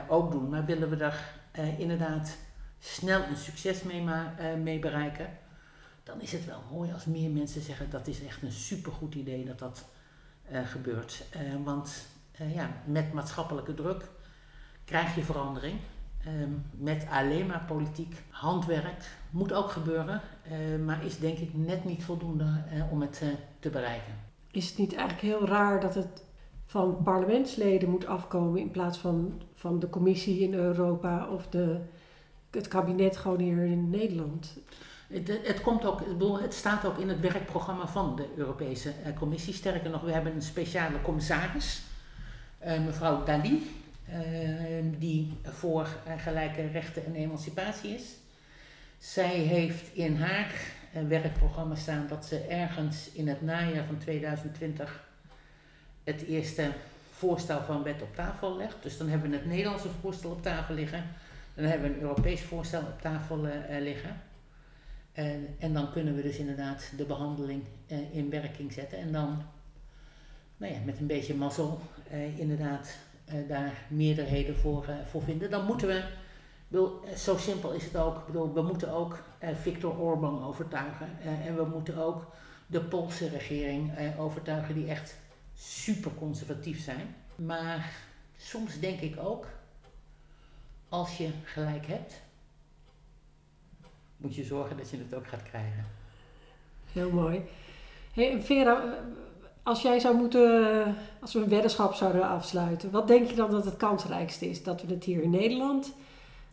[0.08, 0.50] ook doen.
[0.50, 2.38] Maar willen we er eh, inderdaad
[2.80, 5.30] snel een succes mee, eh, mee bereiken,
[6.04, 9.46] dan is het wel mooi als meer mensen zeggen dat is echt een supergoed idee
[9.46, 9.86] dat dat
[10.44, 11.24] eh, gebeurt.
[11.64, 12.06] Want
[12.54, 14.10] ja, met maatschappelijke druk
[14.86, 15.80] krijg je verandering.
[16.26, 20.22] Ehm, met alleen maar politiek handwerk moet ook gebeuren,
[20.86, 23.22] maar is denk ik net niet voldoende om het
[23.60, 24.14] te bereiken.
[24.52, 26.24] Is het niet eigenlijk heel raar dat het
[26.66, 31.80] van parlementsleden moet afkomen in plaats van, van de commissie in Europa of de,
[32.52, 34.58] het kabinet gewoon hier in Nederland?
[35.08, 36.02] Het, het, komt ook,
[36.42, 39.54] het staat ook in het werkprogramma van de Europese eh, Commissie.
[39.54, 41.82] Sterker nog, we hebben een speciale commissaris,
[42.58, 43.72] eh, mevrouw Dali,
[44.06, 44.20] eh,
[44.98, 48.16] die voor gelijke rechten en emancipatie is.
[48.98, 50.54] Zij heeft in haar
[51.08, 55.08] werkprogramma staan dat ze ergens in het najaar van 2020
[56.04, 56.72] het eerste
[57.18, 58.84] voorstel van wet op tafel legt.
[58.84, 61.04] Dus dan hebben we het Nederlandse voorstel op tafel liggen.
[61.54, 63.48] Dan hebben we een Europees voorstel op tafel
[63.80, 64.22] liggen.
[65.12, 68.98] En, en dan kunnen we dus inderdaad de behandeling uh, in werking zetten.
[68.98, 69.42] En dan,
[70.58, 71.80] nou ja, met een beetje mazzel,
[72.36, 72.98] inderdaad
[73.48, 75.50] daar meerderheden voor, voor vinden.
[75.50, 76.04] Dan moeten we,
[76.68, 79.24] bedoel, zo simpel is het ook, bedoel, we moeten ook
[79.62, 81.08] Viktor Orban overtuigen.
[81.46, 82.28] en we moeten ook
[82.68, 85.18] de Poolse regering overtuigen, die echt
[85.56, 87.16] super conservatief zijn.
[87.36, 87.94] Maar
[88.38, 89.48] soms denk ik ook,
[90.90, 92.22] als je gelijk hebt,
[94.18, 95.86] moet je zorgen dat je het ook gaat krijgen.
[96.92, 97.42] Heel mooi.
[98.14, 98.98] Hey, Vera,
[99.64, 103.66] als jij zou moeten, als we een weddenschap zouden afsluiten, wat denk je dan dat
[103.66, 104.64] het kansrijkste is?
[104.64, 105.94] Dat we het hier in Nederland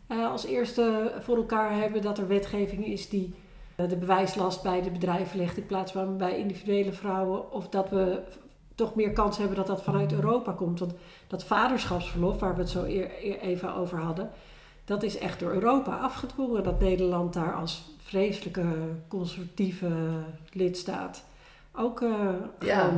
[0.07, 3.33] uh, als eerste voor elkaar hebben, dat er wetgeving is die
[3.77, 7.89] uh, de bewijslast bij de bedrijven legt in plaats van bij individuele vrouwen, of dat
[7.89, 8.21] we
[8.75, 10.79] toch meer kans hebben dat dat vanuit Europa komt.
[10.79, 10.93] Want
[11.27, 14.29] dat vaderschapsverlof, waar we het zo eer, eer even over hadden,
[14.85, 16.63] dat is echt door Europa afgedwongen.
[16.63, 18.65] Dat Nederland daar als vreselijke
[19.07, 19.91] conservatieve
[20.51, 21.23] lidstaat
[21.75, 22.91] ook uh, ja,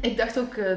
[0.00, 0.76] ik dacht ook uh,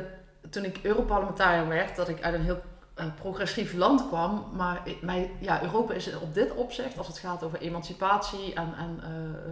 [0.50, 2.62] toen ik Europarlementariër werd dat ik uit een heel
[2.98, 4.45] uh, progressief land kwam.
[4.54, 9.00] Maar mij, ja, Europa is op dit opzicht, als het gaat over emancipatie en, en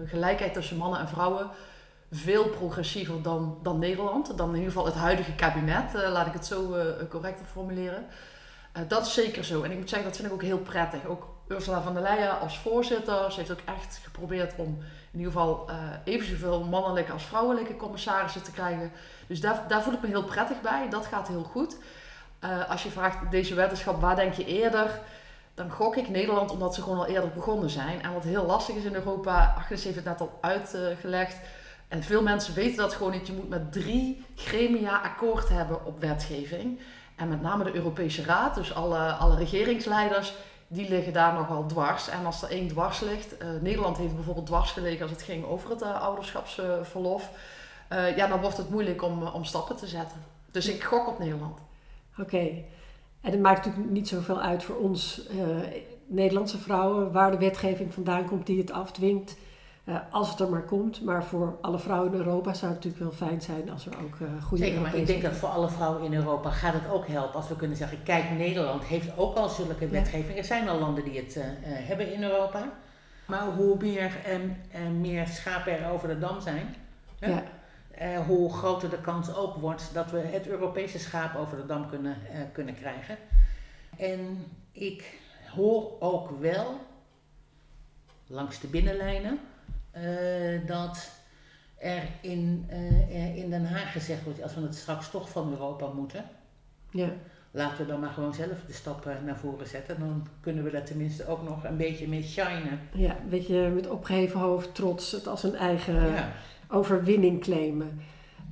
[0.07, 1.49] gelijkheid tussen mannen en vrouwen,
[2.15, 4.37] veel progressiever dan, dan Nederland.
[4.37, 6.75] Dan in ieder geval het huidige kabinet, laat ik het zo
[7.09, 8.05] correct formuleren.
[8.77, 9.63] Uh, dat is zeker zo.
[9.63, 11.05] En ik moet zeggen, dat vind ik ook heel prettig.
[11.05, 14.77] Ook Ursula van der Leyen als voorzitter, ze heeft ook echt geprobeerd om
[15.11, 18.91] in ieder geval uh, even zoveel mannelijke als vrouwelijke commissarissen te krijgen.
[19.27, 20.89] Dus daar, daar voel ik me heel prettig bij.
[20.89, 21.77] Dat gaat heel goed.
[22.43, 24.99] Uh, als je vraagt deze wetenschap, waar denk je eerder?
[25.53, 28.01] Dan gok ik Nederland omdat ze gewoon al eerder begonnen zijn.
[28.01, 31.37] En wat heel lastig is in Europa, Agnes heeft het net al uitgelegd.
[31.93, 33.27] En veel mensen weten dat gewoon niet.
[33.27, 36.79] Je moet met drie gremia akkoord hebben op wetgeving.
[37.15, 40.33] En met name de Europese Raad, dus alle, alle regeringsleiders,
[40.67, 42.09] die liggen daar nogal dwars.
[42.09, 45.45] En als er één dwars ligt, uh, Nederland heeft bijvoorbeeld dwars gelegen als het ging
[45.45, 47.29] over het uh, ouderschapsverlof,
[47.91, 50.17] uh, ja, dan wordt het moeilijk om, om stappen te zetten.
[50.51, 51.59] Dus ik gok op Nederland.
[52.17, 52.47] Oké,
[53.21, 55.21] en het maakt natuurlijk niet zoveel uit voor ons
[56.05, 59.35] Nederlandse vrouwen waar de wetgeving vandaan komt die het afdwingt.
[59.85, 61.01] Uh, als het er maar komt.
[61.01, 64.19] Maar voor alle vrouwen in Europa zou het natuurlijk wel fijn zijn als er ook
[64.19, 67.07] uh, goede Zeker, maar ik denk dat voor alle vrouwen in Europa gaat het ook
[67.07, 70.37] helpen als we kunnen zeggen, kijk, Nederland heeft ook al zulke wetgeving.
[70.37, 72.71] Er zijn al landen die het uh, hebben in Europa.
[73.25, 74.11] Maar hoe meer,
[74.71, 76.75] en meer schapen er over de dam zijn,
[77.19, 77.43] ja.
[78.27, 82.17] hoe groter de kans ook wordt dat we het Europese schaap over de dam kunnen,
[82.53, 83.17] kunnen krijgen.
[83.97, 85.19] En ik
[85.55, 86.79] hoor ook wel
[88.27, 89.39] langs de binnenlijnen
[90.65, 91.11] dat
[91.83, 95.87] er in, uh, in Den Haag gezegd wordt, als we het straks toch van Europa
[95.87, 96.25] moeten,
[96.91, 97.09] ja.
[97.51, 99.99] laten we dan maar gewoon zelf de stappen naar voren zetten.
[99.99, 102.79] Dan kunnen we daar tenminste ook nog een beetje mee shinen.
[102.93, 106.31] Ja, een beetje met opgeheven hoofd, trots, het als een eigen ja.
[106.67, 108.01] overwinning claimen.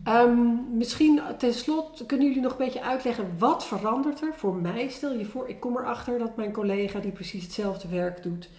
[0.08, 4.88] Um, misschien tenslotte kunnen jullie nog een beetje uitleggen wat verandert er voor mij?
[4.88, 8.49] Stel je voor, ik kom erachter dat mijn collega die precies hetzelfde werk doet,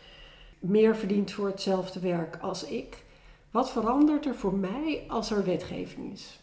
[0.63, 3.05] meer verdient voor hetzelfde werk als ik.
[3.51, 6.39] Wat verandert er voor mij als er wetgeving is?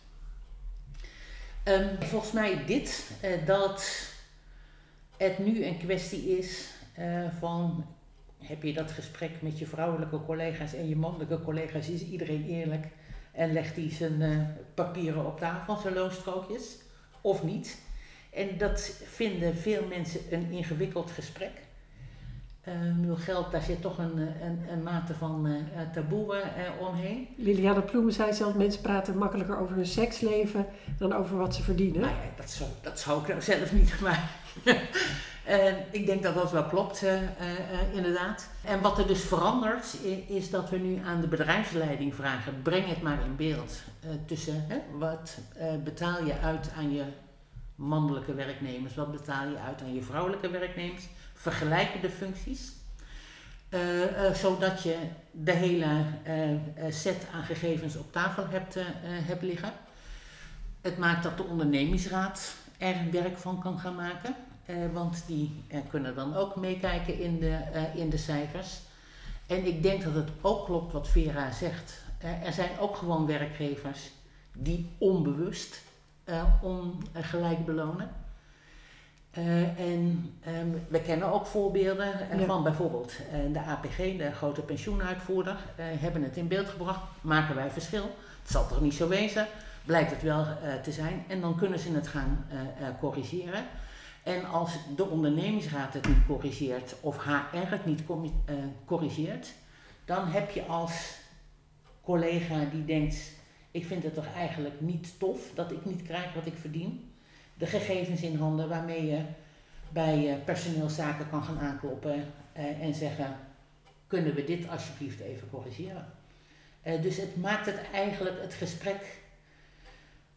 [1.63, 4.07] Um, volgens mij dit, uh, dat
[5.17, 7.85] het nu een kwestie is uh, van
[8.37, 12.87] heb je dat gesprek met je vrouwelijke collega's en je mannelijke collega's, is iedereen eerlijk
[13.31, 14.39] en legt hij zijn uh,
[14.73, 16.77] papieren op tafel, zijn loonstrookjes,
[17.21, 17.81] of niet?
[18.33, 21.51] En dat vinden veel mensen een ingewikkeld gesprek.
[22.67, 25.55] Uh, geld, daar zit toch een, een, een mate van uh,
[25.93, 26.43] taboe
[26.79, 27.27] omheen.
[27.37, 30.65] Liliane Ploemen zei zelf, mensen praten makkelijker over hun seksleven
[30.97, 32.01] dan over wat ze verdienen.
[32.01, 34.29] Nou ja, dat zou, dat zou ik nou zelf niet, maar
[35.91, 37.05] ik denk dat dat wel klopt,
[37.93, 38.49] inderdaad.
[38.65, 43.01] En wat er dus verandert, is dat we nu aan de bedrijfsleiding vragen, breng het
[43.01, 43.81] maar in beeld.
[44.25, 44.65] tussen,
[44.97, 45.37] wat
[45.83, 47.03] betaal je uit aan je
[47.75, 51.07] mannelijke werknemers, wat betaal je uit aan je vrouwelijke werknemers
[51.39, 52.71] vergelijkende functies.
[53.69, 54.97] Uh, uh, zodat je
[55.31, 55.85] de hele
[56.27, 59.71] uh, set aan gegevens op tafel hebt, hebt liggen.
[60.81, 64.35] Het maakt dat de ondernemingsraad er werk van kan gaan maken.
[64.69, 68.79] Eh, want die eh, kunnen dan ook meekijken in de, eh, in de cijfers.
[69.47, 72.03] En ik denk dat het ook klopt wat Vera zegt.
[72.17, 74.11] Eh, er zijn ook gewoon werkgevers
[74.53, 75.81] die onbewust
[76.23, 78.09] eh, ongelijk belonen.
[79.39, 82.45] Eh, en ehm, we kennen ook voorbeelden eh, Ja.
[82.45, 86.99] van bijvoorbeeld eh, de APG, de grote pensioenuitvoerder, hebben het in beeld gebracht.
[87.21, 88.03] Maken wij verschil?
[88.41, 89.47] Het zal toch niet zo wezen?
[89.85, 90.45] Blijkt het wel
[90.83, 91.23] te zijn.
[91.27, 92.45] En dan kunnen ze het gaan
[92.99, 93.63] corrigeren.
[94.23, 98.03] En als de ondernemingsraad het niet corrigeert of HR het niet
[98.85, 99.53] corrigeert,
[100.05, 101.17] dan heb je als
[102.01, 103.31] collega die denkt:
[103.71, 107.08] Ik vind het toch eigenlijk niet tof dat ik niet krijg wat ik verdien.
[107.59, 109.21] De gegevens in handen waarmee je
[109.89, 113.35] bij eh, personeelszaken kan gaan aankloppen eh, en zeggen:
[114.07, 116.05] Kunnen we dit alsjeblieft even corrigeren?
[116.81, 119.21] Eh, dus het maakt het eigenlijk het gesprek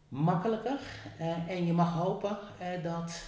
[0.07, 0.79] makkelijker.
[1.47, 2.37] En je mag hopen
[2.83, 3.21] dat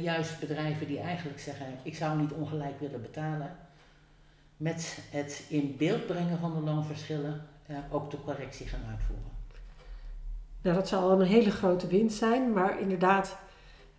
[0.00, 3.56] juist bedrijven die eigenlijk zeggen: Ik zou niet ongelijk willen betalen,
[4.56, 7.46] met het in beeld brengen van de loonverschillen
[7.90, 9.31] ook de correctie gaan uitvoeren.
[10.62, 13.38] Nou, dat zal een hele grote winst zijn, maar inderdaad,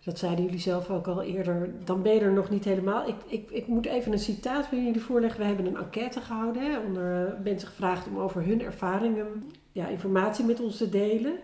[0.04, 3.08] dat zeiden jullie zelf ook al eerder, dan ben je er nog niet helemaal.
[3.08, 5.40] Ik, ik, ik moet even een citaat bij jullie voorleggen.
[5.40, 10.44] We hebben een enquête gehouden, hè, onder mensen gevraagd om over hun ervaringen ja, informatie
[10.44, 11.38] met ons te delen.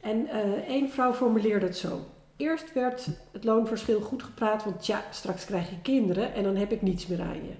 [0.00, 2.00] En eh één vrouw formuleerde het zo.
[2.36, 6.72] Eerst werd het loonverschil goed gepraat, want ja, straks krijg je kinderen en dan heb
[6.72, 7.54] ik niets meer aan je.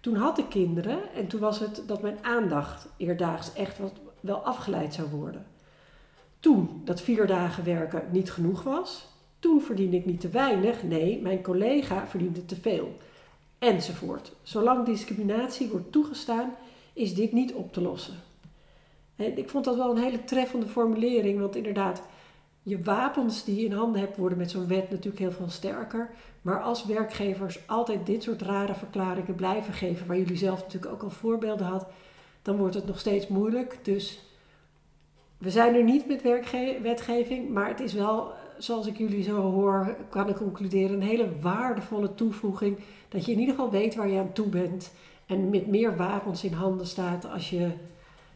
[0.00, 4.36] Toen had ik kinderen en toen was het dat mijn aandacht eerdaags echt wat, wel
[4.36, 5.46] afgeleid zou worden.
[6.40, 9.06] Toen dat vier dagen werken niet genoeg was.
[9.38, 10.82] Toen verdiende ik niet te weinig.
[10.82, 12.96] Nee, mijn collega verdiende te veel.
[13.58, 14.32] Enzovoort.
[14.42, 16.54] Zolang discriminatie wordt toegestaan,
[16.92, 18.14] is dit niet op te lossen.
[19.16, 21.40] En ik vond dat wel een hele treffende formulering.
[21.40, 22.02] Want inderdaad,
[22.62, 26.10] je wapens die je in handen hebt worden met zo'n wet natuurlijk heel veel sterker.
[26.42, 31.02] Maar als werkgevers altijd dit soort rare verklaringen blijven geven, waar jullie zelf natuurlijk ook
[31.02, 31.86] al voorbeelden had,
[32.42, 33.78] dan wordt het nog steeds moeilijk.
[33.82, 34.27] Dus
[35.38, 36.22] we zijn er niet met
[36.82, 41.38] wetgeving, maar het is wel, zoals ik jullie zo hoor, kan ik concluderen, een hele
[41.40, 42.78] waardevolle toevoeging.
[43.08, 44.92] Dat je in ieder geval weet waar je aan toe bent
[45.26, 47.70] en met meer wapens in handen staat als je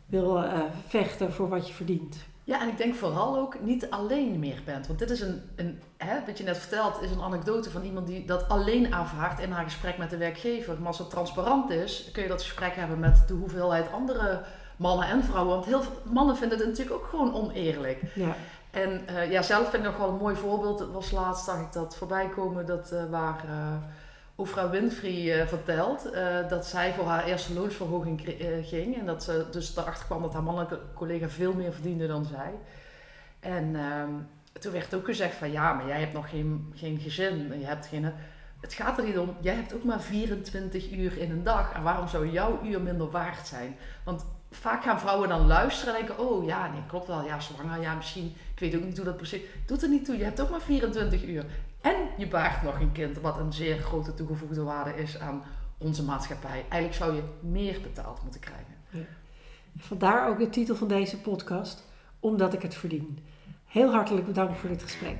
[0.06, 2.16] wil eh, vechten voor wat je verdient.
[2.44, 4.86] Ja, en ik denk vooral ook niet alleen meer bent.
[4.86, 8.06] Want dit is een, een hè, wat je net vertelt, is een anekdote van iemand
[8.06, 10.78] die dat alleen aanvaardt in haar gesprek met de werkgever.
[10.78, 14.42] Maar als het transparant is, kun je dat gesprek hebben met de hoeveelheid andere
[14.82, 15.54] mannen en vrouwen.
[15.54, 18.02] Want heel veel mannen vinden het natuurlijk ook gewoon oneerlijk.
[18.14, 18.34] Ja,
[18.70, 20.78] En eh, ja, zelf vind ik nog wel een mooi voorbeeld.
[20.78, 23.74] Het was laatst, zag ik dat voorbij komen, dat, eh, waar eh
[24.34, 26.10] Oprah Winfrey vertelt
[26.48, 28.98] dat zij voor haar eerste loonsverhoging ging.
[28.98, 32.52] En dat ze dus erachter kwam dat haar mannelijke collega veel meer verdiende dan zij.
[33.40, 34.10] En ehm,
[34.60, 37.58] toen werd ook gezegd van ja, maar jij hebt nog geen, geen gezin.
[37.58, 38.12] Je hebt geen,
[38.60, 41.72] het gaat er niet om, jij hebt ook maar 24 uur in een dag.
[41.72, 43.76] En waarom zou jouw uur minder waard zijn?
[44.04, 47.24] Want vaak gaan vrouwen dan luisteren en denken: Oh ja, nee, klopt wel.
[47.24, 48.34] Ja, zwanger, ja, misschien.
[48.54, 49.40] Ik weet ook niet hoe dat precies.
[49.66, 51.44] Doet er niet toe, je hebt ook maar 24 uur.
[51.80, 55.42] En je baart nog een kind, wat een zeer grote toegevoegde waarde is aan
[55.78, 56.64] onze maatschappij.
[56.68, 59.06] Eigenlijk zou je meer betaald moeten krijgen.
[59.76, 61.84] vandaar ook de titel van deze podcast,
[62.20, 63.18] Omdat ik het verdien.
[63.66, 65.18] Heel hartelijk bedankt voor dit gesprek.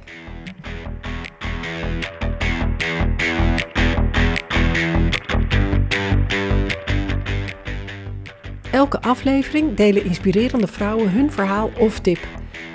[8.72, 12.18] Elke aflevering delen inspirerende vrouwen hun verhaal of tip.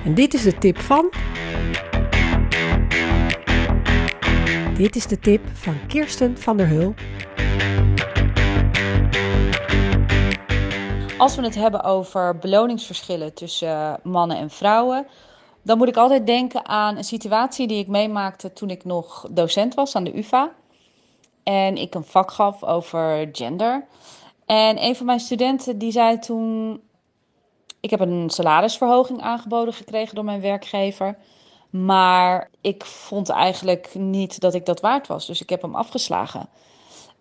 [0.05, 1.11] En dit is de tip van.
[4.75, 6.93] Dit is de tip van Kirsten van der Hul.
[11.17, 15.07] Als we het hebben over beloningsverschillen tussen mannen en vrouwen,
[15.61, 19.73] dan moet ik altijd denken aan een situatie die ik meemaakte toen ik nog docent
[19.73, 20.51] was aan de UVA.
[21.43, 23.85] En ik een vak gaf over gender.
[24.47, 26.81] En een van mijn studenten die zei toen:
[27.79, 31.17] Ik heb een salarisverhoging aangeboden gekregen door mijn werkgever.
[31.69, 35.25] Maar ik vond eigenlijk niet dat ik dat waard was.
[35.25, 36.49] Dus ik heb hem afgeslagen.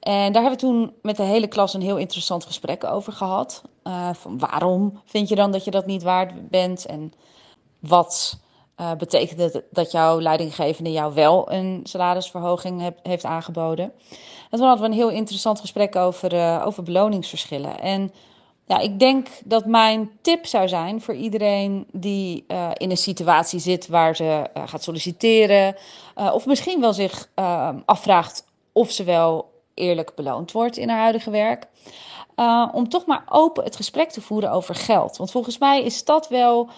[0.01, 3.63] En daar hebben we toen met de hele klas een heel interessant gesprek over gehad.
[3.85, 6.87] Uh, van waarom vind je dan dat je dat niet waard bent?
[6.87, 7.13] En
[7.79, 8.39] wat
[8.81, 13.93] uh, betekent het dat jouw leidinggevende jou wel een salarisverhoging heeft aangeboden?
[14.51, 17.81] En toen hadden we een heel interessant gesprek over, uh, over beloningsverschillen.
[17.81, 18.13] En
[18.67, 23.59] ja, ik denk dat mijn tip zou zijn voor iedereen die uh, in een situatie
[23.59, 25.77] zit waar ze uh, gaat solliciteren,
[26.15, 27.29] of misschien wel zich
[27.85, 31.67] afvraagt of ze wel eerlijk beloond wordt in haar huidige werk.
[32.73, 35.17] Om toch maar open het gesprek te voeren over geld.
[35.17, 36.69] Want volgens mij is dat wel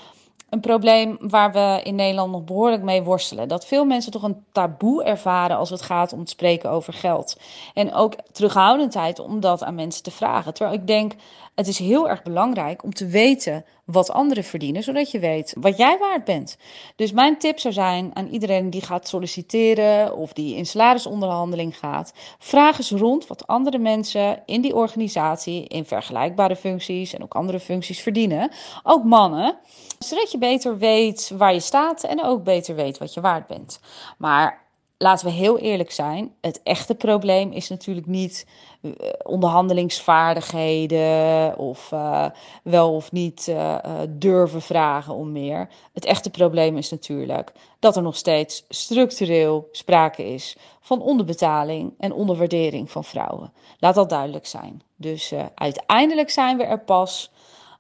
[0.51, 3.49] een probleem waar we in Nederland nog behoorlijk mee worstelen.
[3.49, 7.41] Dat veel mensen toch een taboe ervaren als het gaat om te spreken over geld.
[7.75, 10.55] En ook terughoudendheid om dat aan mensen te vragen.
[10.55, 11.13] Terwijl ik denk,
[11.59, 15.77] het is heel erg belangrijk om te weten wat anderen verdienen, zodat je weet wat
[15.77, 16.57] jij waard bent.
[16.97, 22.13] Dus mijn tip zou zijn aan iedereen die gaat solliciteren of die in salarisonderhandeling gaat:
[22.39, 27.61] vraag eens rond wat andere mensen in die organisatie in vergelijkbare functies en ook andere
[27.61, 28.51] functies verdienen.
[28.83, 29.59] Ook mannen,
[29.99, 33.81] zodat je beter weet waar je staat en ook beter weet wat je waard bent.
[34.19, 34.68] Maar
[34.99, 38.47] laten we heel eerlijk zijn: het echte probleem is natuurlijk niet
[38.81, 38.93] uh,
[39.23, 42.27] onderhandelingsvaardigheden of uh,
[42.63, 43.77] wel of niet uh,
[44.09, 45.69] durven vragen om meer.
[45.93, 52.13] Het echte probleem is natuurlijk dat er nog steeds structureel sprake is van onderbetaling en
[52.13, 53.53] onderwaardering van vrouwen.
[53.79, 54.83] Laat dat duidelijk zijn.
[54.97, 57.31] Dus uiteindelijk zijn we er pas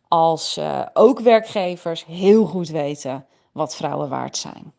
[0.08, 0.60] als
[0.92, 4.72] ook werkgevers heel goed weten wat vrouwen waard zijn.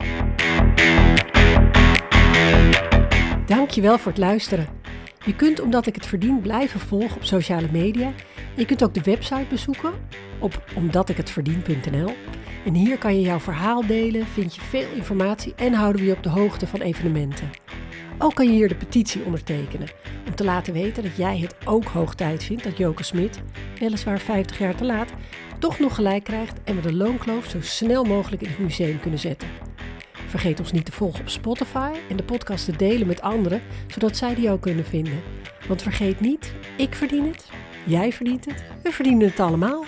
[3.45, 4.67] Dankjewel voor het luisteren.
[5.25, 8.13] Je kunt Omdat ik het verdien blijven volgen op sociale media.
[8.55, 9.93] Je kunt ook de website bezoeken
[10.39, 12.13] op omdatikhetverdien.nl.
[12.65, 16.15] En hier kan je jouw verhaal delen, vind je veel informatie en houden we je
[16.15, 17.49] op de hoogte van evenementen.
[18.17, 19.87] Ook kan je hier de petitie ondertekenen
[20.27, 23.41] om te laten weten dat jij het ook hoog tijd vindt dat Joke Smit,
[23.79, 25.13] weliswaar 50 jaar te laat,
[25.59, 29.19] toch nog gelijk krijgt en we de loonkloof zo snel mogelijk in het museum kunnen
[29.19, 29.47] zetten.
[30.29, 34.17] Vergeet ons niet te volgen op Spotify en de podcast te delen met anderen, zodat
[34.17, 35.21] zij die ook kunnen vinden.
[35.67, 37.49] Want vergeet niet, ik verdien het,
[37.85, 39.85] jij verdient het, we verdienen het allemaal.